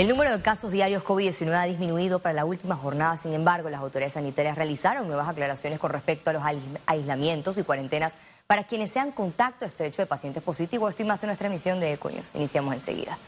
El 0.00 0.08
número 0.08 0.34
de 0.34 0.40
casos 0.40 0.70
diarios 0.70 1.04
COVID-19 1.04 1.52
ha 1.52 1.64
disminuido 1.64 2.20
para 2.20 2.32
la 2.32 2.46
última 2.46 2.74
jornada, 2.74 3.18
sin 3.18 3.34
embargo, 3.34 3.68
las 3.68 3.82
autoridades 3.82 4.14
sanitarias 4.14 4.56
realizaron 4.56 5.06
nuevas 5.06 5.28
aclaraciones 5.28 5.78
con 5.78 5.90
respecto 5.90 6.30
a 6.30 6.32
los 6.32 6.42
aislamientos 6.86 7.58
y 7.58 7.64
cuarentenas 7.64 8.14
para 8.46 8.64
quienes 8.64 8.90
sean 8.90 9.12
contacto 9.12 9.66
estrecho 9.66 10.00
de 10.00 10.06
pacientes 10.06 10.42
positivos. 10.42 10.88
Esto 10.88 11.02
y 11.02 11.04
más 11.04 11.22
en 11.22 11.26
nuestra 11.26 11.48
emisión 11.48 11.80
de 11.80 11.92
Econios. 11.92 12.34
Iniciamos 12.34 12.72
enseguida. 12.72 13.18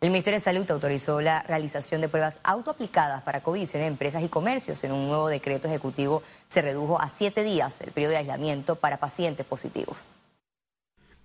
El 0.00 0.10
Ministerio 0.10 0.40
de 0.40 0.44
Salud 0.44 0.68
autorizó 0.68 1.20
la 1.20 1.44
realización 1.44 2.00
de 2.00 2.08
pruebas 2.08 2.40
autoaplicadas 2.42 3.22
para 3.22 3.44
COVID-19 3.44 3.76
en 3.76 3.82
empresas 3.84 4.24
y 4.24 4.28
comercios. 4.28 4.82
En 4.82 4.90
un 4.90 5.06
nuevo 5.06 5.28
decreto 5.28 5.68
ejecutivo 5.68 6.24
se 6.48 6.60
redujo 6.60 7.00
a 7.00 7.08
siete 7.08 7.44
días 7.44 7.80
el 7.82 7.92
periodo 7.92 8.10
de 8.10 8.18
aislamiento 8.18 8.74
para 8.74 8.96
pacientes 8.96 9.46
positivos. 9.46 10.16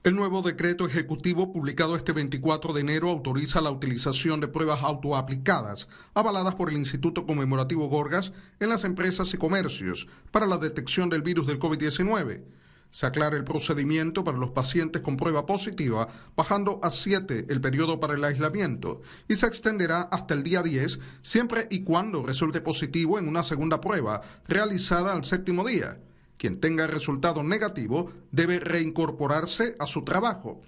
El 0.04 0.16
nuevo 0.16 0.42
decreto 0.42 0.88
ejecutivo 0.88 1.54
publicado 1.54 1.96
este 1.96 2.12
24 2.12 2.74
de 2.74 2.82
enero 2.82 3.12
autoriza 3.12 3.62
la 3.62 3.70
utilización 3.70 4.40
de 4.40 4.48
pruebas 4.48 4.82
autoaplicadas 4.82 5.88
avaladas 6.16 6.56
por 6.56 6.72
el 6.72 6.78
Instituto 6.78 7.28
Conmemorativo 7.28 7.88
Gorgas 7.88 8.34
en 8.60 8.70
las 8.70 8.84
empresas 8.84 9.32
y 9.36 9.38
comercios 9.38 10.08
para 10.32 10.48
la 10.48 10.58
detección 10.58 11.12
del 11.12 11.22
virus 11.22 11.46
del 11.46 11.60
COVID-19. 11.60 12.42
Se 12.90 13.06
aclara 13.06 13.38
el 13.38 13.44
procedimiento 13.44 14.24
para 14.24 14.40
los 14.40 14.50
pacientes 14.50 15.04
con 15.04 15.18
prueba 15.18 15.46
positiva, 15.46 16.08
bajando 16.36 16.80
a 16.82 16.90
7 16.90 17.46
el 17.50 17.62
periodo 17.62 18.00
para 18.00 18.16
el 18.16 18.24
aislamiento, 18.24 19.04
y 19.28 19.36
se 19.36 19.46
extenderá 19.46 20.02
hasta 20.02 20.34
el 20.34 20.42
día 20.42 20.64
10, 20.64 21.00
siempre 21.22 21.68
y 21.70 21.84
cuando 21.84 22.26
resulte 22.26 22.60
positivo 22.60 23.20
en 23.20 23.28
una 23.28 23.44
segunda 23.44 23.80
prueba 23.80 24.22
realizada 24.48 25.14
al 25.14 25.24
séptimo 25.26 25.64
día. 25.64 26.00
Quien 26.42 26.60
tenga 26.60 26.88
resultado 26.88 27.44
negativo 27.44 28.12
debe 28.32 28.60
reincorporarse 28.60 29.76
a 29.78 29.86
su 29.86 30.04
trabajo. 30.04 30.60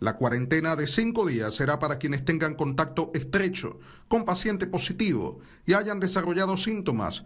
La 0.00 0.16
cuarentena 0.16 0.74
de 0.74 0.88
cinco 0.88 1.24
días 1.24 1.54
será 1.54 1.78
para 1.78 1.98
quienes 1.98 2.24
tengan 2.24 2.56
contacto 2.56 3.12
estrecho 3.14 3.78
con 4.08 4.24
paciente 4.24 4.66
positivo 4.66 5.38
y 5.66 5.74
hayan 5.74 6.00
desarrollado 6.00 6.56
síntomas, 6.56 7.24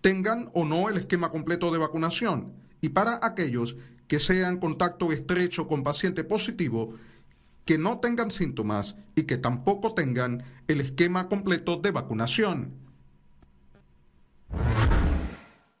tengan 0.00 0.48
o 0.54 0.64
no 0.64 0.88
el 0.88 0.98
esquema 0.98 1.28
completo 1.30 1.72
de 1.72 1.78
vacunación, 1.78 2.52
y 2.80 2.90
para 2.90 3.18
aquellos 3.20 3.74
que 4.06 4.20
sean 4.20 4.58
contacto 4.58 5.10
estrecho 5.10 5.66
con 5.66 5.82
paciente 5.82 6.22
positivo, 6.22 6.94
que 7.64 7.78
no 7.78 7.98
tengan 7.98 8.30
síntomas 8.30 8.94
y 9.16 9.24
que 9.24 9.38
tampoco 9.38 9.92
tengan 9.92 10.44
el 10.68 10.82
esquema 10.82 11.28
completo 11.28 11.78
de 11.78 11.90
vacunación. 11.90 12.74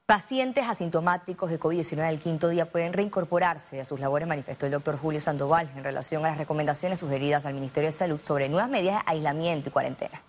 Pacientes 0.08 0.66
asintomáticos 0.66 1.50
de 1.50 1.60
COVID-19 1.60 2.06
del 2.06 2.18
quinto 2.18 2.48
día 2.48 2.64
pueden 2.64 2.94
reincorporarse 2.94 3.78
a 3.78 3.84
sus 3.84 4.00
labores, 4.00 4.26
manifestó 4.26 4.64
el 4.64 4.72
doctor 4.72 4.96
Julio 4.96 5.20
Sandoval 5.20 5.70
en 5.76 5.84
relación 5.84 6.24
a 6.24 6.30
las 6.30 6.38
recomendaciones 6.38 7.00
sugeridas 7.00 7.44
al 7.44 7.52
Ministerio 7.52 7.88
de 7.88 7.92
Salud 7.92 8.18
sobre 8.18 8.48
nuevas 8.48 8.70
medidas 8.70 9.04
de 9.04 9.10
aislamiento 9.10 9.68
y 9.68 9.72
cuarentena. 9.72 10.22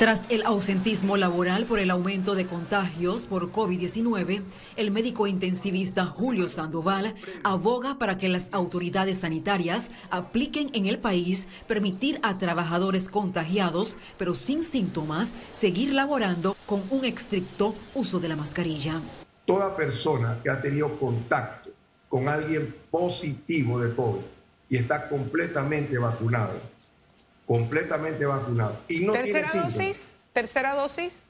Tras 0.00 0.24
el 0.30 0.44
ausentismo 0.44 1.18
laboral 1.18 1.66
por 1.66 1.78
el 1.78 1.90
aumento 1.90 2.34
de 2.34 2.46
contagios 2.46 3.26
por 3.26 3.52
COVID-19, 3.52 4.40
el 4.76 4.90
médico 4.90 5.26
intensivista 5.26 6.06
Julio 6.06 6.48
Sandoval 6.48 7.14
aboga 7.44 7.98
para 7.98 8.16
que 8.16 8.30
las 8.30 8.46
autoridades 8.50 9.18
sanitarias 9.18 9.90
apliquen 10.08 10.70
en 10.72 10.86
el 10.86 10.98
país 10.98 11.46
permitir 11.66 12.18
a 12.22 12.38
trabajadores 12.38 13.10
contagiados, 13.10 13.98
pero 14.16 14.32
sin 14.32 14.64
síntomas, 14.64 15.34
seguir 15.52 15.92
laborando 15.92 16.56
con 16.64 16.82
un 16.88 17.04
estricto 17.04 17.74
uso 17.94 18.20
de 18.20 18.28
la 18.28 18.36
mascarilla. 18.36 19.02
Toda 19.44 19.76
persona 19.76 20.40
que 20.42 20.48
ha 20.48 20.62
tenido 20.62 20.98
contacto 20.98 21.68
con 22.08 22.26
alguien 22.26 22.74
positivo 22.90 23.78
de 23.78 23.94
COVID 23.94 24.22
y 24.70 24.78
está 24.78 25.10
completamente 25.10 25.98
vacunado, 25.98 26.58
completamente 27.50 28.24
vacunado. 28.24 28.78
Y 28.86 29.04
no 29.04 29.12
¿Tercera 29.12 29.50
dosis? 29.52 30.12
¿Tercera 30.32 30.72
dosis? 30.72 31.24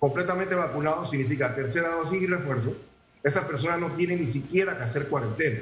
Completamente 0.00 0.56
vacunado 0.56 1.06
significa 1.06 1.54
tercera 1.54 1.94
dosis 1.94 2.20
y 2.20 2.26
refuerzo. 2.26 2.74
Esa 3.22 3.46
persona 3.46 3.76
no 3.76 3.94
tiene 3.94 4.16
ni 4.16 4.26
siquiera 4.26 4.76
que 4.76 4.82
hacer 4.82 5.06
cuarentena. 5.06 5.60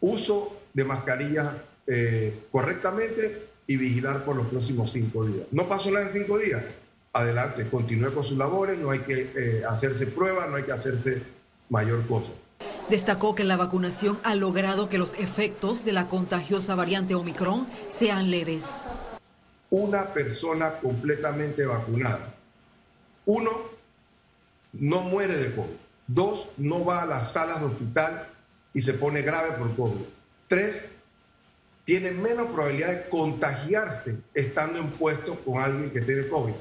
Uso 0.00 0.60
de 0.72 0.82
mascarillas 0.82 1.54
eh, 1.86 2.46
correctamente 2.50 3.50
y 3.68 3.76
vigilar 3.76 4.24
por 4.24 4.34
los 4.34 4.48
próximos 4.48 4.90
cinco 4.90 5.24
días. 5.24 5.46
No 5.52 5.68
pasó 5.68 5.92
nada 5.92 6.06
en 6.06 6.12
cinco 6.12 6.36
días. 6.36 6.64
Adelante, 7.12 7.68
continúe 7.70 8.12
con 8.12 8.24
sus 8.24 8.36
labores, 8.36 8.76
no 8.80 8.90
hay 8.90 8.98
que 8.98 9.30
eh, 9.36 9.62
hacerse 9.68 10.08
pruebas, 10.08 10.50
no 10.50 10.56
hay 10.56 10.64
que 10.64 10.72
hacerse 10.72 11.22
mayor 11.68 12.04
cosa. 12.08 12.32
Destacó 12.88 13.34
que 13.34 13.44
la 13.44 13.56
vacunación 13.56 14.18
ha 14.22 14.34
logrado 14.34 14.88
que 14.88 14.98
los 14.98 15.14
efectos 15.14 15.84
de 15.84 15.92
la 15.92 16.08
contagiosa 16.08 16.74
variante 16.74 17.14
Omicron 17.14 17.66
sean 17.88 18.30
leves 18.30 18.82
una 19.74 20.14
persona 20.14 20.78
completamente 20.78 21.66
vacunada. 21.66 22.32
Uno, 23.26 23.50
no 24.72 25.00
muere 25.00 25.36
de 25.36 25.52
COVID. 25.52 25.76
Dos, 26.06 26.48
no 26.58 26.84
va 26.84 27.02
a 27.02 27.06
las 27.06 27.32
salas 27.32 27.58
de 27.58 27.66
hospital 27.66 28.28
y 28.72 28.82
se 28.82 28.94
pone 28.94 29.22
grave 29.22 29.56
por 29.58 29.74
COVID. 29.74 30.04
Tres, 30.46 30.84
tiene 31.84 32.12
menos 32.12 32.52
probabilidad 32.52 32.92
de 32.92 33.08
contagiarse 33.08 34.16
estando 34.32 34.78
en 34.78 34.92
puesto 34.92 35.44
con 35.44 35.60
alguien 35.60 35.90
que 35.90 36.02
tiene 36.02 36.28
COVID. 36.28 36.54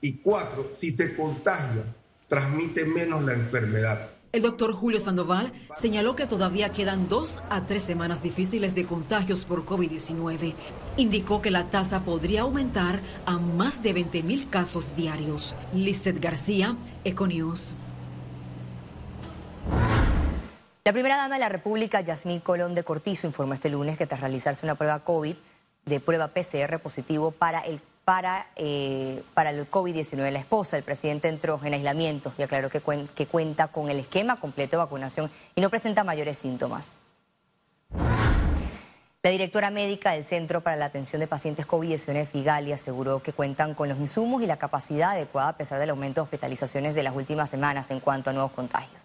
Y 0.00 0.18
cuatro, 0.18 0.70
si 0.72 0.92
se 0.92 1.16
contagia, 1.16 1.82
transmite 2.28 2.84
menos 2.84 3.24
la 3.24 3.32
enfermedad. 3.32 4.10
El 4.32 4.42
doctor 4.42 4.72
Julio 4.72 5.00
Sandoval 5.00 5.50
señaló 5.74 6.14
que 6.14 6.24
todavía 6.24 6.70
quedan 6.70 7.08
dos 7.08 7.42
a 7.50 7.66
tres 7.66 7.82
semanas 7.82 8.22
difíciles 8.22 8.76
de 8.76 8.86
contagios 8.86 9.44
por 9.44 9.66
COVID-19. 9.66 10.54
Indicó 10.96 11.42
que 11.42 11.50
la 11.50 11.64
tasa 11.64 12.04
podría 12.04 12.42
aumentar 12.42 13.00
a 13.26 13.38
más 13.38 13.82
de 13.82 13.92
20 13.92 14.22
mil 14.22 14.48
casos 14.48 14.94
diarios. 14.94 15.56
Lizeth 15.74 16.20
García, 16.20 16.76
Econews. 17.02 17.74
La 20.84 20.92
primera 20.92 21.16
dama 21.16 21.34
de 21.34 21.40
la 21.40 21.48
República, 21.48 22.00
Yasmín 22.00 22.38
Colón 22.38 22.76
de 22.76 22.84
Cortizo, 22.84 23.26
informó 23.26 23.54
este 23.54 23.68
lunes 23.68 23.98
que 23.98 24.06
tras 24.06 24.20
realizarse 24.20 24.64
una 24.64 24.76
prueba 24.76 25.00
COVID 25.00 25.34
de 25.86 26.00
prueba 26.00 26.28
PCR 26.28 26.78
positivo 26.78 27.32
para 27.32 27.62
el 27.62 27.80
para, 28.10 28.48
eh, 28.56 29.22
para 29.34 29.50
el 29.50 29.70
COVID-19. 29.70 30.32
La 30.32 30.40
esposa 30.40 30.76
del 30.76 30.82
presidente 30.82 31.28
entró 31.28 31.60
en 31.62 31.74
aislamiento 31.74 32.32
y 32.36 32.42
aclaró 32.42 32.68
que, 32.68 32.82
que 33.14 33.26
cuenta 33.28 33.68
con 33.68 33.88
el 33.88 34.00
esquema 34.00 34.40
completo 34.40 34.72
de 34.72 34.78
vacunación 34.78 35.30
y 35.54 35.60
no 35.60 35.70
presenta 35.70 36.02
mayores 36.02 36.36
síntomas. 36.36 36.98
La 39.22 39.30
directora 39.30 39.70
médica 39.70 40.10
del 40.10 40.24
Centro 40.24 40.60
para 40.60 40.74
la 40.74 40.86
Atención 40.86 41.20
de 41.20 41.28
Pacientes 41.28 41.68
COVID-19 41.68 42.26
Figali 42.26 42.72
aseguró 42.72 43.22
que 43.22 43.32
cuentan 43.32 43.74
con 43.74 43.88
los 43.88 43.98
insumos 43.98 44.42
y 44.42 44.46
la 44.46 44.56
capacidad 44.56 45.12
adecuada 45.12 45.50
a 45.50 45.56
pesar 45.56 45.78
del 45.78 45.90
aumento 45.90 46.20
de 46.20 46.24
hospitalizaciones 46.24 46.96
de 46.96 47.04
las 47.04 47.14
últimas 47.14 47.48
semanas 47.48 47.92
en 47.92 48.00
cuanto 48.00 48.30
a 48.30 48.32
nuevos 48.32 48.50
contagios. 48.50 49.02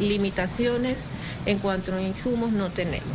Limitaciones 0.00 0.98
en 1.46 1.60
cuanto 1.60 1.94
a 1.94 2.02
insumos 2.02 2.50
no 2.50 2.68
tenemos. 2.68 3.06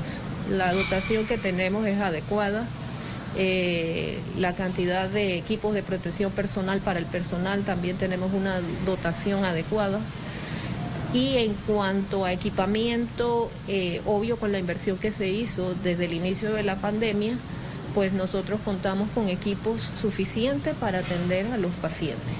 La 0.49 0.71
dotación 0.71 1.27
que 1.27 1.37
tenemos 1.37 1.85
es 1.85 1.99
adecuada 1.99 2.65
eh, 3.39 4.17
la 4.37 4.53
cantidad 4.53 5.07
de 5.07 5.37
equipos 5.37 5.73
de 5.75 5.83
protección 5.83 6.31
personal 6.31 6.79
para 6.79 6.97
el 6.97 7.05
personal, 7.05 7.63
también 7.63 7.95
tenemos 7.95 8.33
una 8.33 8.59
dotación 8.85 9.45
adecuada. 9.45 9.99
Y 11.13 11.37
en 11.37 11.53
cuanto 11.53 12.25
a 12.25 12.33
equipamiento, 12.33 13.51
eh, 13.67 14.01
obvio 14.05 14.37
con 14.37 14.51
la 14.51 14.59
inversión 14.59 14.97
que 14.97 15.11
se 15.11 15.29
hizo 15.29 15.75
desde 15.75 16.05
el 16.05 16.13
inicio 16.13 16.51
de 16.51 16.63
la 16.63 16.77
pandemia, 16.77 17.37
pues 17.93 18.11
nosotros 18.11 18.59
contamos 18.65 19.07
con 19.11 19.29
equipos 19.29 19.81
suficientes 19.81 20.75
para 20.75 20.99
atender 20.99 21.45
a 21.53 21.57
los 21.57 21.71
pacientes. 21.73 22.33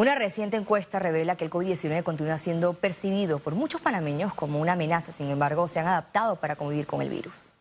Una 0.02 0.16
reciente 0.16 0.56
encuesta 0.56 0.98
revela 0.98 1.36
que 1.36 1.44
el 1.44 1.50
COVID-19 1.50 2.02
continúa 2.02 2.36
siendo 2.36 2.74
percibido 2.74 3.38
por 3.38 3.54
muchos 3.54 3.80
panameños 3.80 4.34
como 4.34 4.60
una 4.60 4.72
amenaza, 4.72 5.12
sin 5.12 5.30
embargo, 5.30 5.68
se 5.68 5.78
han 5.78 5.86
adaptado 5.86 6.40
para 6.40 6.56
convivir 6.56 6.88
con 6.88 7.02
el 7.02 7.08
virus. 7.08 7.52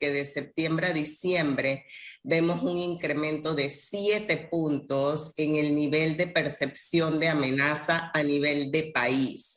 Que 0.00 0.10
de 0.10 0.24
septiembre 0.24 0.88
a 0.88 0.92
diciembre 0.92 1.86
vemos 2.24 2.64
un 2.64 2.76
incremento 2.76 3.54
de 3.54 3.70
siete 3.70 4.48
puntos 4.50 5.34
en 5.36 5.54
el 5.54 5.76
nivel 5.76 6.16
de 6.16 6.26
percepción 6.26 7.20
de 7.20 7.28
amenaza 7.28 8.10
a 8.12 8.24
nivel 8.24 8.72
de 8.72 8.90
país. 8.92 9.55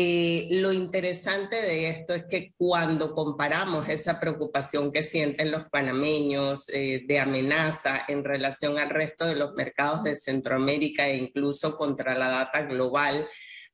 Eh, 0.00 0.46
lo 0.60 0.72
interesante 0.72 1.60
de 1.60 1.88
esto 1.88 2.14
es 2.14 2.26
que 2.30 2.54
cuando 2.56 3.16
comparamos 3.16 3.88
esa 3.88 4.20
preocupación 4.20 4.92
que 4.92 5.02
sienten 5.02 5.50
los 5.50 5.64
panameños 5.70 6.68
eh, 6.68 7.04
de 7.08 7.18
amenaza 7.18 8.04
en 8.06 8.22
relación 8.22 8.78
al 8.78 8.90
resto 8.90 9.26
de 9.26 9.34
los 9.34 9.54
mercados 9.54 10.04
de 10.04 10.14
Centroamérica 10.14 11.08
e 11.08 11.16
incluso 11.16 11.76
contra 11.76 12.16
la 12.16 12.28
data 12.28 12.62
global, 12.62 13.26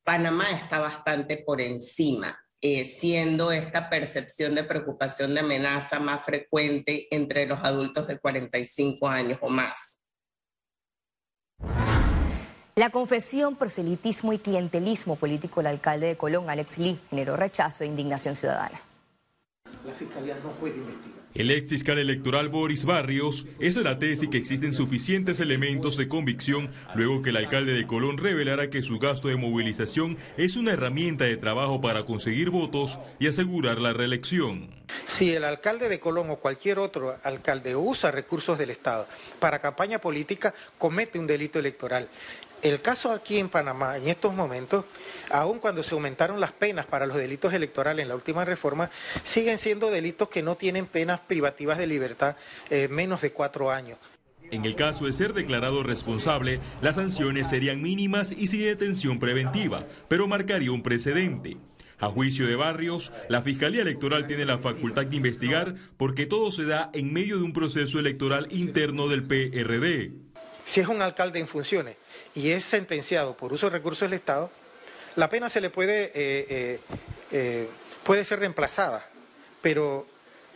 Panamá 0.02 0.50
está 0.50 0.78
bastante 0.78 1.44
por 1.44 1.60
encima. 1.60 2.42
Eh, 2.62 2.84
siendo 2.84 3.52
esta 3.52 3.90
percepción 3.90 4.54
de 4.54 4.64
preocupación 4.64 5.34
de 5.34 5.40
amenaza 5.40 6.00
más 6.00 6.24
frecuente 6.24 7.06
entre 7.10 7.44
los 7.44 7.62
adultos 7.62 8.06
de 8.06 8.18
45 8.18 9.06
años 9.06 9.38
o 9.42 9.50
más. 9.50 10.00
La 12.76 12.90
confesión, 12.90 13.54
proselitismo 13.54 14.32
y 14.32 14.38
clientelismo 14.38 15.14
político 15.14 15.60
del 15.60 15.68
alcalde 15.68 16.08
de 16.08 16.16
Colón, 16.16 16.50
Alex 16.50 16.78
Lee, 16.78 16.98
generó 17.08 17.36
rechazo 17.36 17.84
e 17.84 17.86
indignación 17.86 18.34
ciudadana. 18.34 18.80
La 19.86 19.92
fiscalía 19.92 20.36
no 20.42 20.50
puede 20.50 20.78
investigar. 20.78 21.14
El 21.34 21.50
ex 21.50 21.68
fiscal 21.68 21.98
electoral 21.98 22.48
Boris 22.48 22.84
Barrios 22.84 23.46
es 23.58 23.74
de 23.74 23.82
la 23.82 23.98
tesis 23.98 24.28
que 24.28 24.38
existen 24.38 24.72
suficientes 24.72 25.40
elementos 25.40 25.96
de 25.96 26.08
convicción 26.08 26.70
luego 26.94 27.22
que 27.22 27.30
el 27.30 27.36
alcalde 27.36 27.72
de 27.72 27.88
Colón 27.88 28.18
revelara 28.18 28.70
que 28.70 28.84
su 28.84 29.00
gasto 29.00 29.26
de 29.26 29.36
movilización 29.36 30.16
es 30.36 30.54
una 30.54 30.72
herramienta 30.72 31.24
de 31.24 31.36
trabajo 31.36 31.80
para 31.80 32.06
conseguir 32.06 32.50
votos 32.50 33.00
y 33.18 33.26
asegurar 33.26 33.80
la 33.80 33.92
reelección. 33.92 34.70
Si 35.06 35.32
el 35.32 35.42
alcalde 35.42 35.88
de 35.88 35.98
Colón 35.98 36.30
o 36.30 36.36
cualquier 36.36 36.78
otro 36.78 37.16
alcalde 37.24 37.74
usa 37.74 38.12
recursos 38.12 38.56
del 38.56 38.70
Estado 38.70 39.08
para 39.40 39.58
campaña 39.58 39.98
política, 39.98 40.54
comete 40.78 41.18
un 41.18 41.26
delito 41.26 41.58
electoral. 41.58 42.08
El 42.64 42.80
caso 42.80 43.12
aquí 43.12 43.38
en 43.38 43.50
Panamá, 43.50 43.98
en 43.98 44.08
estos 44.08 44.32
momentos, 44.32 44.86
aun 45.30 45.58
cuando 45.58 45.82
se 45.82 45.94
aumentaron 45.94 46.40
las 46.40 46.52
penas 46.52 46.86
para 46.86 47.04
los 47.04 47.18
delitos 47.18 47.52
electorales 47.52 48.02
en 48.02 48.08
la 48.08 48.14
última 48.14 48.42
reforma, 48.46 48.88
siguen 49.22 49.58
siendo 49.58 49.90
delitos 49.90 50.30
que 50.30 50.42
no 50.42 50.56
tienen 50.56 50.86
penas 50.86 51.20
privativas 51.20 51.76
de 51.76 51.86
libertad 51.86 52.38
eh, 52.70 52.88
menos 52.88 53.20
de 53.20 53.32
cuatro 53.32 53.70
años. 53.70 53.98
En 54.50 54.64
el 54.64 54.76
caso 54.76 55.04
de 55.04 55.12
ser 55.12 55.34
declarado 55.34 55.82
responsable, 55.82 56.58
las 56.80 56.94
sanciones 56.94 57.50
serían 57.50 57.82
mínimas 57.82 58.32
y 58.32 58.46
sin 58.46 58.60
detención 58.60 59.18
preventiva, 59.18 59.84
pero 60.08 60.26
marcaría 60.26 60.72
un 60.72 60.82
precedente. 60.82 61.58
A 61.98 62.08
juicio 62.08 62.46
de 62.46 62.56
Barrios, 62.56 63.12
la 63.28 63.42
Fiscalía 63.42 63.82
Electoral 63.82 64.26
tiene 64.26 64.46
la 64.46 64.56
facultad 64.56 65.04
de 65.04 65.16
investigar 65.16 65.74
porque 65.98 66.24
todo 66.24 66.50
se 66.50 66.64
da 66.64 66.88
en 66.94 67.12
medio 67.12 67.36
de 67.36 67.44
un 67.44 67.52
proceso 67.52 67.98
electoral 67.98 68.48
interno 68.50 69.06
del 69.08 69.22
PRD. 69.22 70.12
Si 70.64 70.80
es 70.80 70.88
un 70.88 71.02
alcalde 71.02 71.40
en 71.40 71.46
funciones 71.46 71.96
y 72.34 72.50
es 72.50 72.64
sentenciado 72.64 73.36
por 73.36 73.52
uso 73.52 73.66
de 73.66 73.76
recursos 73.76 74.08
del 74.08 74.18
Estado, 74.18 74.50
la 75.16 75.28
pena 75.28 75.48
se 75.48 75.60
le 75.60 75.70
puede, 75.70 76.06
eh, 76.06 76.10
eh, 76.14 76.80
eh, 77.30 77.68
puede 78.02 78.24
ser 78.24 78.40
reemplazada, 78.40 79.08
pero 79.62 80.06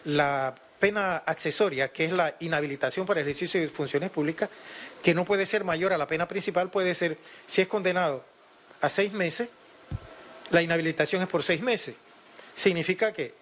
la 0.04 0.54
pena 0.80 1.16
accesoria, 1.18 1.88
que 1.88 2.04
es 2.04 2.12
la 2.12 2.34
inhabilitación 2.40 3.06
para 3.06 3.20
el 3.20 3.26
ejercicio 3.26 3.60
de 3.60 3.68
funciones 3.68 4.10
públicas, 4.10 4.48
que 5.02 5.14
no 5.14 5.24
puede 5.24 5.46
ser 5.46 5.64
mayor 5.64 5.92
a 5.92 5.98
la 5.98 6.06
pena 6.06 6.26
principal, 6.26 6.70
puede 6.70 6.94
ser, 6.94 7.18
si 7.46 7.60
es 7.60 7.68
condenado 7.68 8.24
a 8.80 8.88
seis 8.88 9.12
meses, 9.12 9.48
la 10.50 10.62
inhabilitación 10.62 11.22
es 11.22 11.28
por 11.28 11.42
seis 11.42 11.60
meses. 11.60 11.94
Significa 12.54 13.12
que 13.12 13.34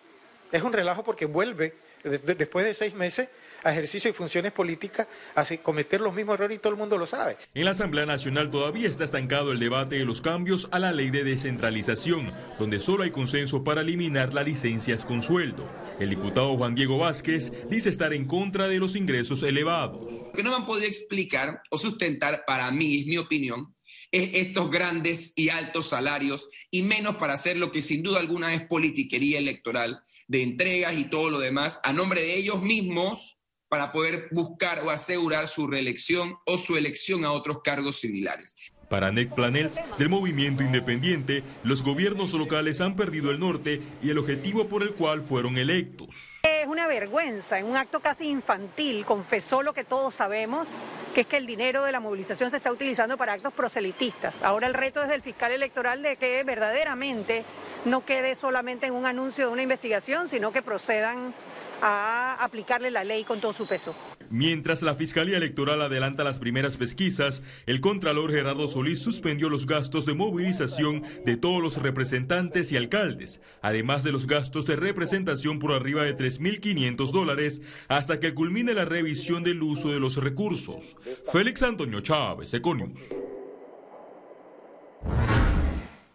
es 0.52 0.62
un 0.62 0.72
relajo 0.72 1.02
porque 1.04 1.24
vuelve 1.24 1.74
después 2.02 2.64
de 2.64 2.74
seis 2.74 2.94
meses 2.94 3.28
a 3.66 3.72
ejercicio 3.72 4.10
de 4.10 4.14
funciones 4.14 4.52
políticas, 4.52 5.08
a 5.34 5.44
cometer 5.62 6.00
los 6.00 6.14
mismos 6.14 6.34
errores 6.34 6.56
y 6.56 6.60
todo 6.60 6.72
el 6.72 6.78
mundo 6.78 6.96
lo 6.96 7.06
sabe. 7.06 7.36
En 7.52 7.64
la 7.64 7.72
Asamblea 7.72 8.06
Nacional 8.06 8.48
todavía 8.50 8.88
está 8.88 9.04
estancado 9.04 9.50
el 9.50 9.58
debate 9.58 9.96
de 9.96 10.04
los 10.04 10.20
cambios 10.20 10.68
a 10.70 10.78
la 10.78 10.92
ley 10.92 11.10
de 11.10 11.24
descentralización, 11.24 12.32
donde 12.60 12.78
solo 12.78 13.02
hay 13.02 13.10
consenso 13.10 13.64
para 13.64 13.80
eliminar 13.80 14.32
las 14.32 14.46
licencias 14.46 15.04
con 15.04 15.20
sueldo. 15.20 15.68
El 15.98 16.10
diputado 16.10 16.56
Juan 16.56 16.76
Diego 16.76 16.98
Vázquez 16.98 17.52
dice 17.68 17.90
estar 17.90 18.12
en 18.12 18.26
contra 18.26 18.68
de 18.68 18.78
los 18.78 18.94
ingresos 18.94 19.42
elevados. 19.42 20.12
Lo 20.12 20.32
que 20.32 20.42
no 20.44 20.50
me 20.50 20.56
han 20.56 20.66
podido 20.66 20.86
explicar 20.86 21.60
o 21.70 21.78
sustentar, 21.78 22.44
para 22.46 22.70
mí, 22.70 23.00
es 23.00 23.06
mi 23.06 23.18
opinión, 23.18 23.74
es 24.12 24.30
estos 24.34 24.70
grandes 24.70 25.32
y 25.34 25.48
altos 25.48 25.88
salarios 25.88 26.48
y 26.70 26.82
menos 26.82 27.16
para 27.16 27.32
hacer 27.32 27.56
lo 27.56 27.72
que 27.72 27.82
sin 27.82 28.04
duda 28.04 28.20
alguna 28.20 28.54
es 28.54 28.62
politiquería 28.62 29.38
electoral 29.38 30.02
de 30.28 30.42
entregas 30.42 30.96
y 30.96 31.04
todo 31.04 31.30
lo 31.30 31.40
demás 31.40 31.80
a 31.82 31.92
nombre 31.92 32.20
de 32.20 32.36
ellos 32.36 32.62
mismos 32.62 33.35
para 33.68 33.92
poder 33.92 34.28
buscar 34.30 34.80
o 34.84 34.90
asegurar 34.90 35.48
su 35.48 35.66
reelección 35.66 36.38
o 36.44 36.58
su 36.58 36.76
elección 36.76 37.24
a 37.24 37.32
otros 37.32 37.62
cargos 37.62 38.00
similares. 38.00 38.56
Para 38.88 39.10
Nec 39.10 39.34
Planels 39.34 39.80
del 39.98 40.08
movimiento 40.08 40.62
independiente, 40.62 41.42
los 41.64 41.82
gobiernos 41.82 42.32
locales 42.34 42.80
han 42.80 42.94
perdido 42.94 43.32
el 43.32 43.40
norte 43.40 43.82
y 44.00 44.10
el 44.10 44.18
objetivo 44.18 44.68
por 44.68 44.84
el 44.84 44.92
cual 44.92 45.22
fueron 45.22 45.58
electos. 45.58 46.08
Es 46.44 46.68
una 46.68 46.86
vergüenza, 46.86 47.58
en 47.58 47.66
un 47.66 47.76
acto 47.76 47.98
casi 47.98 48.28
infantil, 48.28 49.04
confesó 49.04 49.62
lo 49.62 49.72
que 49.72 49.82
todos 49.82 50.14
sabemos, 50.14 50.68
que 51.14 51.22
es 51.22 51.26
que 51.26 51.36
el 51.36 51.46
dinero 51.46 51.82
de 51.82 51.90
la 51.90 51.98
movilización 51.98 52.52
se 52.52 52.58
está 52.58 52.70
utilizando 52.70 53.16
para 53.16 53.32
actos 53.32 53.52
proselitistas. 53.52 54.44
Ahora 54.44 54.68
el 54.68 54.74
reto 54.74 55.02
es 55.02 55.08
del 55.08 55.22
fiscal 55.22 55.50
electoral 55.50 56.02
de 56.02 56.16
que 56.16 56.44
verdaderamente 56.44 57.44
no 57.84 58.04
quede 58.04 58.36
solamente 58.36 58.86
en 58.86 58.94
un 58.94 59.06
anuncio 59.06 59.46
de 59.46 59.52
una 59.52 59.62
investigación, 59.62 60.28
sino 60.28 60.52
que 60.52 60.62
procedan 60.62 61.34
a 61.82 62.34
aplicarle 62.42 62.90
la 62.90 63.04
ley 63.04 63.24
con 63.24 63.40
todo 63.40 63.52
su 63.52 63.66
peso. 63.66 63.94
Mientras 64.30 64.82
la 64.82 64.94
Fiscalía 64.94 65.36
Electoral 65.36 65.82
adelanta 65.82 66.24
las 66.24 66.38
primeras 66.38 66.76
pesquisas, 66.76 67.42
el 67.66 67.80
Contralor 67.80 68.32
Gerardo 68.32 68.68
Solís 68.68 69.00
suspendió 69.00 69.48
los 69.48 69.66
gastos 69.66 70.06
de 70.06 70.14
movilización 70.14 71.02
de 71.24 71.36
todos 71.36 71.62
los 71.62 71.76
representantes 71.76 72.72
y 72.72 72.76
alcaldes, 72.76 73.40
además 73.62 74.04
de 74.04 74.12
los 74.12 74.26
gastos 74.26 74.66
de 74.66 74.76
representación 74.76 75.58
por 75.58 75.72
arriba 75.72 76.02
de 76.02 76.16
3.500 76.16 77.10
dólares, 77.12 77.62
hasta 77.88 78.18
que 78.20 78.34
culmine 78.34 78.74
la 78.74 78.84
revisión 78.84 79.44
del 79.44 79.62
uso 79.62 79.90
de 79.90 80.00
los 80.00 80.16
recursos. 80.16 80.96
Félix 81.30 81.62
Antonio 81.62 82.00
Chávez, 82.00 82.52
Econius. 82.54 82.90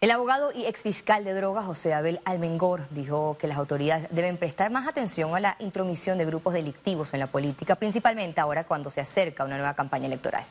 El 0.01 0.09
abogado 0.09 0.51
y 0.51 0.65
exfiscal 0.65 1.23
de 1.23 1.35
drogas, 1.35 1.63
José 1.63 1.93
Abel 1.93 2.21
Almengor, 2.25 2.89
dijo 2.89 3.37
que 3.39 3.45
las 3.45 3.59
autoridades 3.59 4.07
deben 4.09 4.37
prestar 4.37 4.71
más 4.71 4.87
atención 4.87 5.35
a 5.35 5.39
la 5.39 5.55
intromisión 5.59 6.17
de 6.17 6.25
grupos 6.25 6.55
delictivos 6.55 7.13
en 7.13 7.19
la 7.19 7.27
política, 7.27 7.75
principalmente 7.75 8.41
ahora 8.41 8.63
cuando 8.63 8.89
se 8.89 8.99
acerca 8.99 9.45
una 9.45 9.57
nueva 9.57 9.75
campaña 9.75 10.07
electoral. 10.07 10.43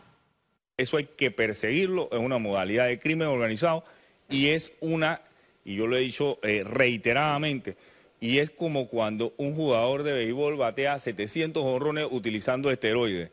Eso 0.77 0.99
hay 0.99 1.07
que 1.07 1.33
perseguirlo, 1.33 2.09
es 2.13 2.21
una 2.21 2.39
modalidad 2.39 2.87
de 2.87 3.01
crimen 3.01 3.27
organizado 3.27 3.83
y 4.29 4.51
es 4.51 4.71
una, 4.79 5.21
y 5.65 5.75
yo 5.75 5.89
lo 5.89 5.97
he 5.97 6.01
dicho 6.01 6.39
eh, 6.45 6.63
reiteradamente, 6.65 7.77
y 8.21 8.39
es 8.39 8.53
como 8.53 8.87
cuando 8.87 9.35
un 9.37 9.57
jugador 9.57 10.05
de 10.05 10.13
béisbol 10.13 10.59
batea 10.59 10.97
700 11.01 11.61
honrones 11.65 12.07
utilizando 12.09 12.71
esteroides. 12.71 13.33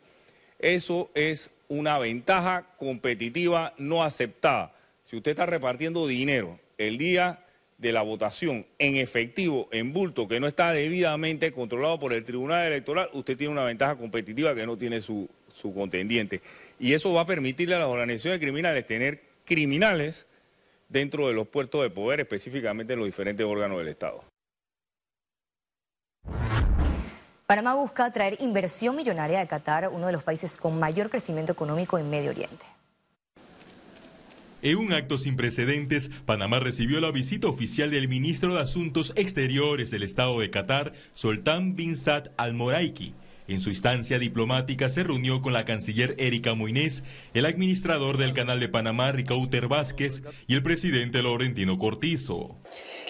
Eso 0.57 1.11
es 1.13 1.51
una 1.67 1.99
ventaja 1.99 2.73
competitiva 2.75 3.75
no 3.77 4.03
aceptada 4.03 4.73
si 5.07 5.15
usted 5.15 5.31
está 5.31 5.45
repartiendo 5.45 6.05
dinero 6.05 6.59
el 6.77 6.97
día 6.97 7.39
de 7.77 7.93
la 7.93 8.01
votación 8.01 8.65
en 8.77 8.97
efectivo, 8.97 9.69
en 9.71 9.93
bulto, 9.93 10.27
que 10.27 10.41
no 10.41 10.47
está 10.47 10.73
debidamente 10.73 11.53
controlado 11.53 11.97
por 11.97 12.11
el 12.11 12.25
Tribunal 12.25 12.67
Electoral, 12.67 13.09
usted 13.13 13.37
tiene 13.37 13.53
una 13.53 13.63
ventaja 13.63 13.95
competitiva 13.95 14.53
que 14.53 14.65
no 14.65 14.77
tiene 14.77 14.99
su, 14.99 15.29
su 15.53 15.73
contendiente. 15.73 16.41
Y 16.77 16.91
eso 16.91 17.13
va 17.13 17.21
a 17.21 17.25
permitirle 17.25 17.75
a 17.75 17.79
las 17.79 17.87
organizaciones 17.87 18.41
criminales 18.41 18.85
tener 18.85 19.21
criminales 19.45 20.25
dentro 20.89 21.29
de 21.29 21.33
los 21.33 21.47
puertos 21.47 21.83
de 21.83 21.89
poder, 21.89 22.19
específicamente 22.19 22.91
en 22.91 22.99
los 22.99 23.05
diferentes 23.05 23.45
órganos 23.45 23.77
del 23.77 23.87
Estado. 23.87 24.25
Panamá 27.45 27.75
busca 27.75 28.03
atraer 28.03 28.35
inversión 28.41 28.97
millonaria 28.97 29.39
de 29.39 29.47
Qatar, 29.47 29.87
uno 29.87 30.07
de 30.07 30.11
los 30.11 30.23
países 30.23 30.57
con 30.57 30.77
mayor 30.77 31.09
crecimiento 31.09 31.53
económico 31.53 31.97
en 31.97 32.09
Medio 32.09 32.31
Oriente. 32.31 32.65
En 34.63 34.77
un 34.77 34.91
acto 34.91 35.19
sin 35.19 35.35
precedentes, 35.35 36.09
Panamá 36.25 36.59
recibió 36.59 36.99
la 36.99 37.11
visita 37.11 37.47
oficial 37.47 37.91
del 37.91 38.07
ministro 38.07 38.55
de 38.55 38.61
Asuntos 38.61 39.13
Exteriores 39.15 39.91
del 39.91 40.01
Estado 40.01 40.39
de 40.39 40.49
Qatar, 40.49 40.93
Soltán 41.13 41.75
bin 41.75 41.95
Saad 41.95 42.31
al-Moraiki. 42.37 43.13
En 43.47 43.61
su 43.61 43.69
instancia 43.69 44.19
diplomática 44.19 44.89
se 44.89 45.03
reunió 45.03 45.41
con 45.41 45.53
la 45.53 45.63
canciller 45.63 46.15
Erika 46.17 46.53
Moines, 46.53 47.03
el 47.33 47.45
administrador 47.45 48.17
del 48.17 48.33
Canal 48.33 48.59
de 48.59 48.67
Panamá, 48.67 49.11
Ricauter 49.11 49.67
Vázquez, 49.67 50.23
y 50.47 50.55
el 50.55 50.63
presidente 50.63 51.21
Laurentino 51.21 51.77
Cortizo. 51.77 52.57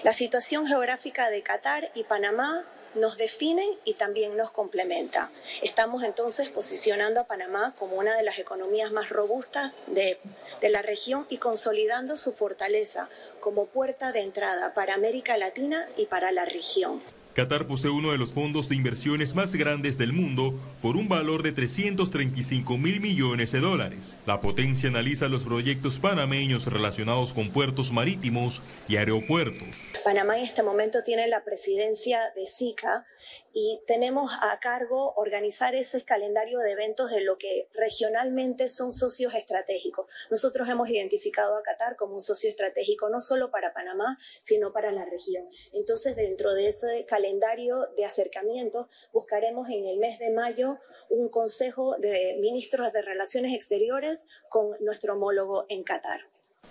La 0.04 0.13
situación 0.13 0.68
geográfica 0.68 1.30
de 1.30 1.42
Qatar 1.42 1.89
y 1.96 2.04
Panamá 2.04 2.66
nos 2.98 3.18
definen 3.18 3.68
y 3.86 3.94
también 3.94 4.36
nos 4.36 4.51
complementa. 4.51 5.32
Estamos 5.62 6.04
entonces 6.04 6.50
posicionando 6.50 7.22
a 7.22 7.24
Panamá 7.25 7.74
como 7.80 7.98
una 7.98 8.16
de 8.16 8.24
las 8.24 8.39
economías 8.39 8.92
más 8.92 9.10
robustas 9.10 9.74
de, 9.88 10.20
de, 10.62 10.70
la 10.70 10.82
región 10.82 11.25
y 11.30 11.38
consolidando 11.38 12.18
su 12.18 12.34
fortaleza 12.34 13.10
como 13.39 13.66
puerta 13.66 14.12
de 14.12 14.22
entrada 14.22 14.74
para 14.74 14.96
América 14.96 15.38
Latina 15.38 15.88
y 15.98 16.06
para 16.06 16.32
la 16.32 16.46
región. 16.46 17.01
Qatar 17.38 17.67
posee 17.67 17.91
uno 17.91 18.12
de 18.12 18.17
los 18.17 18.34
fondos 18.34 18.67
de 18.67 18.75
inversiones 18.75 19.36
más 19.36 19.53
grandes 19.53 20.00
del 20.00 20.12
mundo 20.12 20.60
por 20.82 20.98
un 20.98 21.08
valor 21.08 21.44
de 21.44 21.51
335 21.51 22.79
mil 22.79 23.00
millones 23.00 23.51
de 23.51 23.60
dólares. 23.60 24.17
La 24.25 24.41
potencia 24.41 24.89
analiza 24.89 25.27
los 25.27 25.44
proyectos 25.44 26.00
panameños 26.00 26.65
relacionados 26.65 27.36
con 27.36 27.51
puertos 27.51 27.91
marítimos 27.91 28.63
y 28.88 28.98
aeropuertos. 28.98 29.67
Panamá 30.03 30.36
en 30.39 30.46
este 30.46 30.63
momento 30.63 31.03
tiene 31.06 31.27
la 31.27 31.44
presidencia 31.44 32.20
de 32.36 32.48
SICA 32.48 33.06
y 33.54 33.82
tenemos 33.88 34.32
a 34.42 34.60
cargo 34.60 35.13
organizar 35.16 35.75
ese 35.75 36.04
calendario 36.04 36.60
de 36.60 36.72
eventos 36.72 37.12
de 37.12 37.22
lo 37.22 37.38
que 37.38 37.68
regionalmente 37.74 38.70
son 38.70 38.92
socios 38.94 39.34
estratégicos. 39.34 40.08
Nosotros 40.30 40.70
hemos 40.70 40.89
identificado 40.89 41.58
a 41.58 41.63
Qatar 41.63 41.96
como 41.96 42.13
un 42.13 42.22
socio 42.22 42.50
estratégico 42.50 43.10
no 43.10 43.20
solo 43.20 43.51
para 43.51 43.74
Panamá, 43.74 44.18
sino 44.42 44.72
para 44.74 44.92
la 44.92 45.06
región. 45.06 45.48
Entonces, 45.74 46.16
dentro 46.16 46.54
de 46.54 46.70
ese 46.70 47.06
calendario 47.06 47.77
de 47.96 48.06
acercamiento, 48.06 48.89
buscaremos 49.12 49.70
en 49.70 49.86
el 49.86 49.98
mes 49.98 50.20
de 50.20 50.32
mayo 50.32 50.80
un 51.10 51.30
Consejo 51.30 51.98
de 51.98 52.38
Ministros 52.39 52.92
de 52.94 53.01
Relaciones 53.01 53.54
Exteriores 53.54 54.27
con 54.50 54.75
nuestro 54.82 55.13
homólogo 55.13 55.66
en 55.70 55.84
Qatar. 55.84 56.22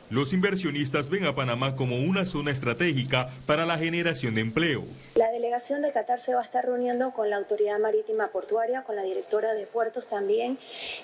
Los 0.09 0.33
inversionistas 0.33 1.11
ven 1.11 1.25
a 1.25 1.35
Panamá 1.35 1.75
como 1.75 1.97
una 1.99 2.25
zona 2.27 2.53
estratégica 2.53 3.29
para 3.45 3.67
la 3.67 3.77
generación 3.77 4.37
de 4.37 4.41
empleos. 4.41 4.85
La 5.17 5.29
delegación 5.33 5.83
de 5.83 5.93
Qatar 5.93 6.21
se 6.21 6.33
va 6.33 6.41
a 6.41 6.45
estar 6.45 6.65
reuniendo 6.65 7.11
con 7.11 7.29
la 7.29 7.39
Autoridad 7.39 7.81
Marítima 7.81 8.29
Portuaria, 8.29 8.83
con 8.83 8.95
la 8.95 9.03
directora 9.03 9.53
de 9.55 9.67
puertos 9.67 10.07
también, 10.07 10.59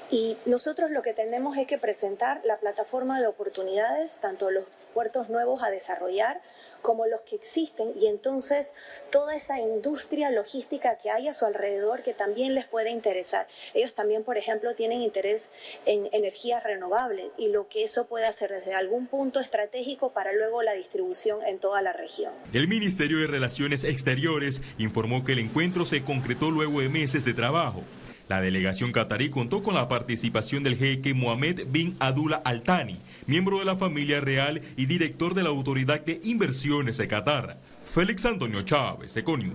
y 0.09 0.37
nosotros 0.47 0.93
lo 0.93 1.03
que 1.03 1.15
tenemos 1.15 1.57
es 1.57 1.67
que 1.67 1.79
presentar 1.79 2.43
la 2.45 2.59
plataforma 2.59 3.21
de 3.21 3.27
oportunidades, 3.27 4.19
tanto 4.21 4.53
los 4.53 4.65
puertos 4.95 5.31
nuevos 5.31 5.65
a 5.65 5.71
desarrollar, 5.71 6.41
como 6.83 7.07
los 7.07 7.21
que 7.23 7.37
existen 7.37 7.93
y 7.97 8.07
entonces 8.07 8.73
toda 9.11 9.37
esa 9.37 9.61
industria 9.61 10.31
logística 10.31 10.99
que 10.99 11.11
hay 11.11 11.29
a 11.29 11.35
su 11.35 11.45
alrededor 11.45 12.03
que 12.03 12.13
también 12.13 12.55
les 12.55 12.65
puede 12.65 12.91
interesar. 12.91 13.47
Ellos 13.75 13.95
también, 13.95 14.25
por 14.25 14.37
ejemplo, 14.37 14.75
tienen 14.75 15.01
interés 15.01 15.51
en 15.87 16.09
energías 16.13 16.63
renovables 16.63 17.31
y 17.39 17.49
lo 17.49 17.69
que 17.69 17.85
eso 17.85 18.07
puede 18.09 18.27
hacer 18.27 18.51
desde 18.51 18.75
algún 18.75 19.07
punto 19.07 19.41
estratégico 19.41 20.13
para 20.13 20.33
luego 20.33 20.63
la 20.63 20.75
distribución 20.75 21.41
en 21.47 21.59
toda 21.59 21.83
la 21.83 21.93
región. 21.93 22.33
El 22.53 22.69
Ministerio 22.69 23.19
de 23.19 23.27
Relaciones 23.27 23.85
Exteriores 23.85 24.61
informó 24.79 25.25
que 25.25 25.33
el 25.33 25.39
encuentro 25.39 25.87
se 25.87 26.03
concretó 26.03 26.51
luego 26.51 26.81
de 26.81 26.89
meses 26.89 27.25
de 27.25 27.35
trabajo. 27.35 27.83
La 28.29 28.41
delegación 28.41 28.93
catarí 28.93 29.31
contó 29.31 29.63
con 29.63 29.75
la 29.75 29.89
participación 29.89 30.63
del 30.63 30.77
jeque 30.77 31.13
Mohamed 31.13 31.67
bin 31.67 31.97
Abdullah 31.99 32.41
Al 32.45 32.63
Thani, 32.63 32.99
miembro 33.27 33.59
de 33.59 33.65
la 33.65 33.77
familia 33.77 34.21
real 34.21 34.63
y 34.77 34.87
director 34.87 35.35
de 35.35 35.43
la 35.43 35.51
Autoridad 35.51 36.01
de 36.01 36.21
Inversiones 36.25 36.97
de 36.99 37.09
Qatar. 37.09 37.59
Félix 37.87 38.25
Antonio 38.25 38.63
Chávez, 38.63 39.17
Econius. 39.17 39.55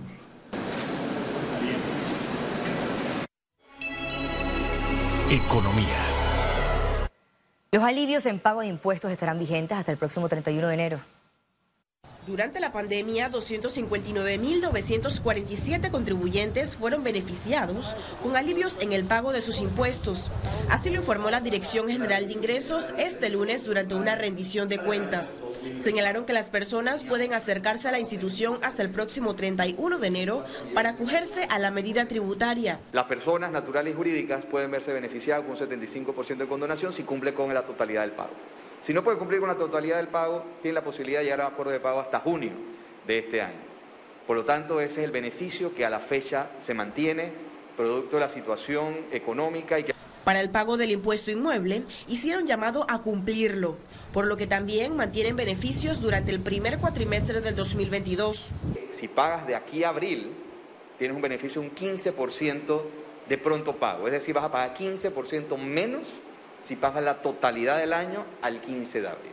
Economía. 5.30 6.06
Los 7.70 7.84
alivios 7.84 8.24
en 8.24 8.38
pago 8.38 8.62
de 8.62 8.68
impuestos 8.68 9.10
estarán 9.10 9.38
vigentes 9.38 9.76
hasta 9.76 9.92
el 9.92 9.98
próximo 9.98 10.26
31 10.26 10.68
de 10.68 10.74
enero. 10.74 11.00
Durante 12.28 12.60
la 12.60 12.70
pandemia, 12.72 13.30
259.947 13.30 15.90
contribuyentes 15.90 16.76
fueron 16.76 17.02
beneficiados 17.02 17.96
con 18.22 18.36
alivios 18.36 18.76
en 18.82 18.92
el 18.92 19.04
pago 19.04 19.32
de 19.32 19.40
sus 19.40 19.62
impuestos. 19.62 20.30
Así 20.68 20.90
lo 20.90 20.96
informó 20.96 21.30
la 21.30 21.40
Dirección 21.40 21.88
General 21.88 22.26
de 22.26 22.34
Ingresos 22.34 22.92
este 22.98 23.30
lunes 23.30 23.64
durante 23.64 23.94
una 23.94 24.14
rendición 24.14 24.68
de 24.68 24.76
cuentas. 24.76 25.40
Señalaron 25.78 26.26
que 26.26 26.34
las 26.34 26.50
personas 26.50 27.02
pueden 27.02 27.32
acercarse 27.32 27.88
a 27.88 27.92
la 27.92 27.98
institución 27.98 28.58
hasta 28.62 28.82
el 28.82 28.90
próximo 28.90 29.34
31 29.34 29.98
de 29.98 30.06
enero 30.06 30.44
para 30.74 30.90
acogerse 30.90 31.44
a 31.44 31.58
la 31.58 31.70
medida 31.70 32.08
tributaria. 32.08 32.78
Las 32.92 33.06
personas 33.06 33.52
naturales 33.52 33.94
y 33.94 33.96
jurídicas 33.96 34.44
pueden 34.44 34.70
verse 34.70 34.92
beneficiadas 34.92 35.44
con 35.44 35.52
un 35.52 35.56
75% 35.56 36.36
de 36.36 36.46
condonación 36.46 36.92
si 36.92 37.04
cumple 37.04 37.32
con 37.32 37.54
la 37.54 37.64
totalidad 37.64 38.02
del 38.02 38.12
pago. 38.12 38.34
Si 38.80 38.94
no 38.94 39.02
puede 39.02 39.18
cumplir 39.18 39.40
con 39.40 39.48
la 39.48 39.56
totalidad 39.56 39.96
del 39.96 40.08
pago, 40.08 40.44
tiene 40.62 40.74
la 40.74 40.84
posibilidad 40.84 41.20
de 41.20 41.24
llegar 41.24 41.40
a 41.40 41.46
acuerdo 41.48 41.72
de 41.72 41.80
pago 41.80 42.00
hasta 42.00 42.20
junio 42.20 42.52
de 43.06 43.18
este 43.18 43.42
año. 43.42 43.68
Por 44.26 44.36
lo 44.36 44.44
tanto, 44.44 44.80
ese 44.80 45.00
es 45.00 45.06
el 45.06 45.10
beneficio 45.10 45.74
que 45.74 45.84
a 45.84 45.90
la 45.90 46.00
fecha 46.00 46.50
se 46.58 46.74
mantiene, 46.74 47.32
producto 47.76 48.16
de 48.16 48.20
la 48.20 48.28
situación 48.28 49.06
económica 49.10 49.78
y 49.78 49.84
que... 49.84 49.94
Para 50.24 50.40
el 50.40 50.50
pago 50.50 50.76
del 50.76 50.90
impuesto 50.90 51.30
inmueble, 51.30 51.84
hicieron 52.06 52.46
llamado 52.46 52.84
a 52.88 53.00
cumplirlo, 53.00 53.78
por 54.12 54.26
lo 54.26 54.36
que 54.36 54.46
también 54.46 54.94
mantienen 54.94 55.36
beneficios 55.36 56.00
durante 56.00 56.30
el 56.30 56.40
primer 56.40 56.78
cuatrimestre 56.78 57.40
del 57.40 57.54
2022. 57.54 58.50
Si 58.90 59.08
pagas 59.08 59.46
de 59.46 59.54
aquí 59.54 59.84
a 59.84 59.88
abril, 59.88 60.32
tienes 60.98 61.16
un 61.16 61.22
beneficio 61.22 61.62
de 61.62 61.68
un 61.68 61.74
15% 61.74 62.82
de 63.28 63.38
pronto 63.38 63.76
pago, 63.76 64.06
es 64.06 64.12
decir, 64.12 64.34
vas 64.34 64.44
a 64.44 64.50
pagar 64.50 64.74
15% 64.74 65.56
menos 65.56 66.02
si 66.62 66.76
pagas 66.76 67.04
la 67.04 67.22
totalidad 67.22 67.78
del 67.78 67.92
año 67.92 68.24
al 68.42 68.60
15 68.60 69.00
de 69.00 69.08
abril. 69.08 69.32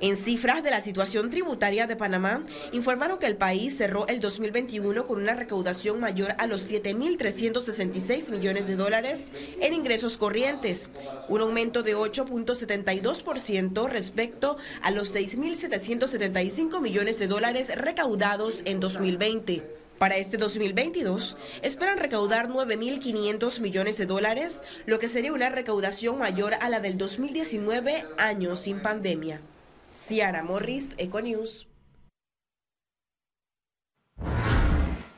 En 0.00 0.16
cifras 0.16 0.62
de 0.62 0.70
la 0.70 0.80
situación 0.80 1.30
tributaria 1.30 1.86
de 1.86 1.94
Panamá, 1.94 2.42
informaron 2.72 3.18
que 3.18 3.26
el 3.26 3.36
país 3.36 3.76
cerró 3.78 4.08
el 4.08 4.18
2021 4.20 5.06
con 5.06 5.22
una 5.22 5.34
recaudación 5.34 6.00
mayor 6.00 6.34
a 6.38 6.46
los 6.46 6.68
7.366 6.68 8.30
millones 8.32 8.66
de 8.66 8.74
dólares 8.76 9.30
en 9.60 9.72
ingresos 9.72 10.18
corrientes, 10.18 10.90
un 11.28 11.42
aumento 11.42 11.84
de 11.84 11.94
8.72% 11.96 13.88
respecto 13.88 14.56
a 14.82 14.90
los 14.90 15.14
6.775 15.14 16.80
millones 16.80 17.18
de 17.20 17.28
dólares 17.28 17.70
recaudados 17.76 18.62
en 18.64 18.80
2020. 18.80 19.83
Para 19.98 20.16
este 20.16 20.36
2022 20.36 21.36
esperan 21.62 21.98
recaudar 21.98 22.48
9.500 22.48 23.60
millones 23.60 23.96
de 23.96 24.06
dólares, 24.06 24.62
lo 24.86 24.98
que 24.98 25.08
sería 25.08 25.32
una 25.32 25.50
recaudación 25.50 26.18
mayor 26.18 26.54
a 26.54 26.68
la 26.68 26.80
del 26.80 26.98
2019, 26.98 28.04
año 28.18 28.56
sin 28.56 28.80
pandemia. 28.80 29.40
Ciara 29.94 30.42
Morris, 30.42 30.94
Econews. 30.98 31.68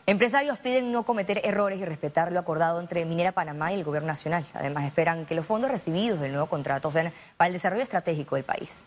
Empresarios 0.09 0.59
piden 0.59 0.92
no 0.92 1.02
cometer 1.02 1.40
errores 1.42 1.80
y 1.80 1.85
respetar 1.85 2.30
lo 2.30 2.38
acordado 2.38 2.78
entre 2.78 3.04
Minera 3.04 3.33
Panamá 3.33 3.73
y 3.73 3.75
el 3.75 3.83
Gobierno 3.83 4.06
Nacional. 4.06 4.45
Además, 4.54 4.85
esperan 4.85 5.26
que 5.26 5.35
los 5.35 5.45
fondos 5.45 5.68
recibidos 5.68 6.21
del 6.21 6.30
nuevo 6.30 6.47
contrato 6.47 6.92
sean 6.92 7.12
para 7.37 7.49
el 7.49 7.54
desarrollo 7.54 7.83
estratégico 7.83 8.37
del 8.37 8.45
país. 8.45 8.87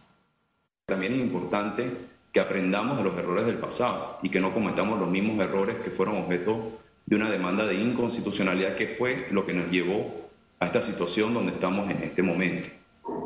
También 0.85 1.15
es 1.15 1.19
importante 1.19 2.07
que 2.31 2.39
aprendamos 2.39 2.97
de 2.97 3.03
los 3.03 3.17
errores 3.17 3.45
del 3.45 3.57
pasado 3.57 4.19
y 4.21 4.29
que 4.29 4.39
no 4.39 4.53
cometamos 4.53 4.99
los 4.99 5.09
mismos 5.09 5.39
errores 5.39 5.75
que 5.77 5.91
fueron 5.91 6.17
objeto 6.17 6.79
de 7.05 7.15
una 7.15 7.29
demanda 7.29 7.65
de 7.65 7.75
inconstitucionalidad 7.75 8.75
que 8.75 8.95
fue 8.97 9.27
lo 9.31 9.45
que 9.45 9.53
nos 9.53 9.71
llevó 9.71 10.29
a 10.59 10.67
esta 10.67 10.81
situación 10.81 11.33
donde 11.33 11.53
estamos 11.53 11.89
en 11.89 12.03
este 12.03 12.21
momento. 12.21 12.69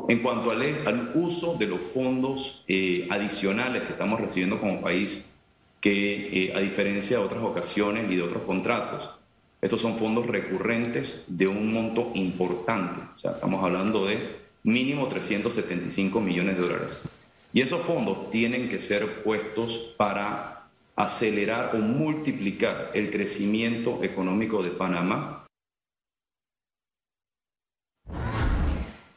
En 0.08 0.22
cuanto 0.22 0.50
al, 0.50 0.62
al 0.86 1.12
uso 1.14 1.56
de 1.56 1.66
los 1.66 1.82
fondos 1.82 2.64
eh, 2.68 3.06
adicionales 3.10 3.82
que 3.82 3.92
estamos 3.92 4.20
recibiendo 4.20 4.58
como 4.58 4.80
país, 4.80 5.30
que 5.80 6.46
eh, 6.46 6.52
a 6.54 6.60
diferencia 6.60 7.18
de 7.18 7.24
otras 7.24 7.42
ocasiones 7.42 8.10
y 8.10 8.16
de 8.16 8.22
otros 8.22 8.44
contratos, 8.44 9.10
estos 9.60 9.80
son 9.80 9.98
fondos 9.98 10.26
recurrentes 10.26 11.24
de 11.26 11.46
un 11.46 11.72
monto 11.72 12.10
importante, 12.14 13.00
o 13.14 13.18
sea, 13.18 13.32
estamos 13.32 13.62
hablando 13.64 14.06
de 14.06 14.36
mínimo 14.62 15.08
375 15.08 16.20
millones 16.20 16.56
de 16.56 16.62
dólares. 16.62 17.02
Y 17.54 17.62
esos 17.62 17.86
fondos 17.86 18.32
tienen 18.32 18.68
que 18.68 18.80
ser 18.80 19.22
puestos 19.22 19.94
para 19.96 20.66
acelerar 20.96 21.76
o 21.76 21.78
multiplicar 21.78 22.90
el 22.94 23.12
crecimiento 23.12 24.02
económico 24.02 24.60
de 24.60 24.72
Panamá. 24.72 25.46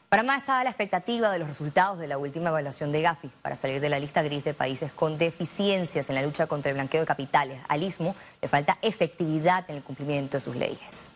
Panamá 0.08 0.36
está 0.36 0.60
a 0.60 0.64
la 0.64 0.70
expectativa 0.70 1.32
de 1.32 1.40
los 1.40 1.48
resultados 1.48 1.98
de 1.98 2.06
la 2.06 2.16
última 2.16 2.50
evaluación 2.50 2.92
de 2.92 3.02
Gafi 3.02 3.28
para 3.42 3.56
salir 3.56 3.80
de 3.80 3.88
la 3.88 3.98
lista 3.98 4.22
gris 4.22 4.44
de 4.44 4.54
países 4.54 4.92
con 4.92 5.18
deficiencias 5.18 6.08
en 6.08 6.14
la 6.14 6.22
lucha 6.22 6.46
contra 6.46 6.70
el 6.70 6.76
blanqueo 6.76 7.00
de 7.00 7.06
capitales. 7.08 7.60
Al 7.66 7.82
ISMO 7.82 8.14
le 8.40 8.46
falta 8.46 8.78
efectividad 8.82 9.68
en 9.68 9.78
el 9.78 9.82
cumplimiento 9.82 10.36
de 10.36 10.40
sus 10.40 10.54
leyes. 10.54 11.10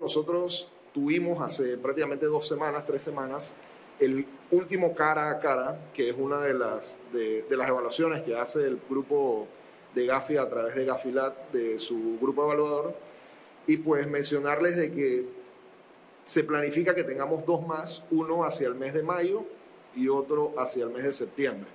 Nosotros 0.00 0.68
tuvimos 0.92 1.40
hace 1.40 1.78
prácticamente 1.78 2.26
dos 2.26 2.48
semanas, 2.48 2.84
tres 2.84 3.04
semanas, 3.04 3.54
el 4.00 4.26
último 4.50 4.94
cara 4.94 5.30
a 5.30 5.38
cara, 5.38 5.78
que 5.94 6.08
es 6.08 6.16
una 6.18 6.40
de 6.40 6.54
las, 6.54 6.98
de, 7.12 7.44
las 7.50 7.68
evaluaciones 7.68 8.22
que 8.22 8.34
hace 8.34 8.66
el 8.66 8.80
grupo 8.88 9.46
de 9.94 10.06
Gafi 10.06 10.36
a 10.36 10.48
través 10.48 10.74
de 10.74 10.84
Gafilat, 10.84 11.50
de 11.52 11.78
su 11.78 12.18
grupo 12.20 12.44
evaluador, 12.44 12.94
y 13.66 13.76
pues 13.76 14.06
mencionarles 14.08 14.76
de 14.76 14.90
que 14.90 15.24
se 16.24 16.44
planifica 16.44 16.94
que 16.94 17.04
tengamos 17.04 17.44
dos 17.44 17.66
más, 17.66 18.02
uno 18.10 18.44
hacia 18.44 18.68
el 18.68 18.74
mes 18.74 18.94
de 18.94 19.02
mayo 19.02 19.44
y 19.94 20.08
otro 20.08 20.54
hacia 20.58 20.84
el 20.84 20.90
mes 20.90 21.04
de 21.04 21.12
septiembre. 21.12 21.68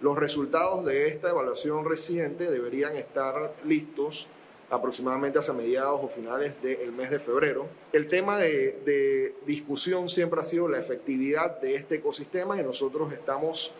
Los 0.00 0.16
resultados 0.16 0.84
de 0.84 1.08
esta 1.08 1.30
evaluación 1.30 1.84
reciente 1.84 2.50
deberían 2.50 2.96
estar 2.96 3.54
listos 3.64 4.26
aproximadamente 4.70 5.38
hacia 5.38 5.54
mediados 5.54 6.00
o 6.02 6.08
finales 6.08 6.60
del 6.62 6.92
mes 6.92 7.10
de 7.10 7.18
febrero. 7.18 7.66
El 7.92 8.06
tema 8.06 8.38
de, 8.38 9.34
discusión 9.46 10.08
siempre 10.08 10.40
ha 10.40 10.44
sido 10.44 10.68
la 10.68 10.78
efectividad 10.78 11.60
de 11.60 11.74
este 11.74 11.96
ecosistema 11.96 12.58
y 12.58 12.62
nosotros 12.62 13.12
estamos 13.12 13.72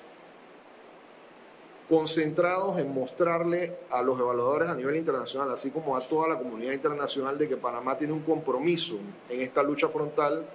concentrados 1.89 2.79
en 2.79 2.93
mostrarle 2.93 3.79
a 3.91 4.03
los 4.03 4.19
evaluadores 4.19 4.69
a 4.69 4.75
nivel 4.75 4.97
internacional, 4.97 5.51
así 5.51 5.71
como 5.71 5.97
a 5.97 6.01
toda 6.01 6.29
la 6.29 6.39
comunidad 6.39 6.73
internacional, 6.73 7.39
de 7.39 7.49
que 7.49 7.57
Panamá 7.57 7.97
tiene 7.97 8.13
un 8.13 8.21
compromiso 8.21 8.97
en 9.29 9.41
esta 9.41 9.63
lucha 9.63 9.89
frontal, 9.89 10.47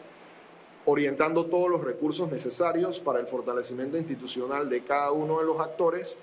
orientando 0.86 1.46
todos 1.46 1.70
los 1.70 1.84
recursos 1.84 2.32
necesarios 2.32 3.00
para 3.00 3.20
el 3.20 3.28
fortalecimiento 3.28 3.98
institucional 3.98 4.70
de 4.70 4.84
cada 4.84 5.12
uno 5.12 5.40
de 5.40 5.46
los 5.46 5.60
actores 5.60 6.20